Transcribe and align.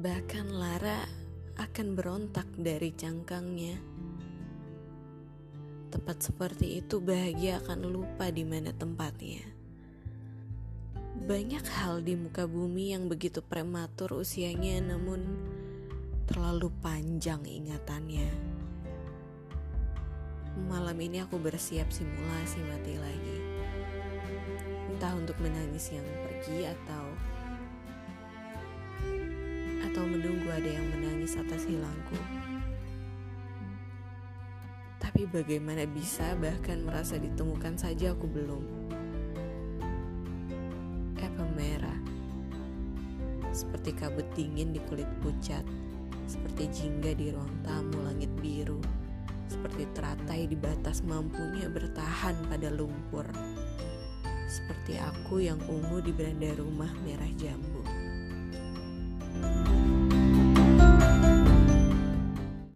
Bahkan 0.00 0.56
Lara 0.56 1.04
akan 1.60 1.92
berontak 1.92 2.48
dari 2.56 2.88
cangkangnya. 2.96 3.76
Tepat 5.92 6.24
seperti 6.24 6.80
itu 6.80 7.04
bahagia 7.04 7.60
akan 7.60 7.84
lupa 7.84 8.32
di 8.32 8.40
mana 8.40 8.72
tempatnya. 8.72 9.44
Banyak 11.28 11.60
hal 11.76 12.00
di 12.00 12.16
muka 12.16 12.48
bumi 12.48 12.96
yang 12.96 13.12
begitu 13.12 13.44
prematur 13.44 14.24
usianya 14.24 14.80
namun 14.96 15.20
terlalu 16.24 16.72
panjang 16.80 17.44
ingatannya. 17.44 18.32
Malam 20.64 20.96
ini 20.96 21.20
aku 21.20 21.36
bersiap 21.36 21.92
simulasi 21.92 22.64
mati 22.72 22.96
lagi. 22.96 23.38
Entah 24.96 25.12
untuk 25.12 25.36
menangis 25.44 25.92
yang 25.92 26.08
pergi 26.24 26.72
atau 26.72 27.04
menunggu 30.20 30.52
ada 30.52 30.68
yang 30.68 30.84
menangis 30.92 31.32
atas 31.40 31.64
hilangku. 31.64 32.20
Tapi 35.00 35.24
bagaimana 35.24 35.88
bisa 35.88 36.36
bahkan 36.36 36.84
merasa 36.84 37.16
ditemukan 37.16 37.80
saja 37.80 38.12
aku 38.12 38.28
belum. 38.28 38.60
Apple 41.16 41.50
merah. 41.56 41.96
Seperti 43.48 43.96
kabut 43.96 44.28
dingin 44.36 44.76
di 44.76 44.80
kulit 44.92 45.08
pucat. 45.24 45.64
Seperti 46.28 46.68
jingga 46.68 47.16
di 47.16 47.32
ruang 47.32 47.56
tamu 47.64 48.04
langit 48.04 48.28
biru. 48.44 48.84
Seperti 49.48 49.88
teratai 49.96 50.44
di 50.44 50.54
batas 50.54 51.00
mampunya 51.00 51.72
bertahan 51.72 52.36
pada 52.44 52.68
lumpur. 52.68 53.24
Seperti 54.44 55.00
aku 55.00 55.40
yang 55.40 55.58
ungu 55.64 56.04
di 56.04 56.12
beranda 56.12 56.52
rumah 56.60 56.92
merah 57.08 57.32
jambu. 57.40 57.99